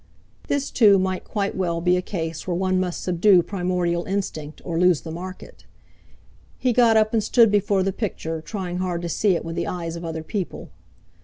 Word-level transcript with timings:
This 0.47 0.71
too 0.71 0.97
might 0.97 1.23
quite 1.23 1.55
well 1.55 1.79
be 1.79 1.95
a 1.95 2.01
case 2.01 2.47
where 2.47 2.55
one 2.55 2.79
must 2.79 3.03
subdue 3.03 3.43
primordial 3.43 4.03
instinct, 4.05 4.59
or 4.65 4.79
lose 4.79 5.01
the 5.01 5.11
market. 5.11 5.67
He 6.57 6.73
got 6.73 6.97
up 6.97 7.13
and 7.13 7.23
stood 7.23 7.51
before 7.51 7.83
the 7.83 7.93
picture, 7.93 8.41
trying 8.41 8.77
hard 8.79 9.03
to 9.03 9.09
see 9.09 9.35
it 9.35 9.45
with 9.45 9.55
the 9.55 9.67
eyes 9.67 9.95
of 9.95 10.03
other 10.03 10.23
people. 10.23 10.71